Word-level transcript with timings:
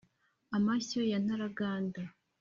amashyo 0.57 0.99
ya 1.11 1.17
ntaraganda, 1.23 2.01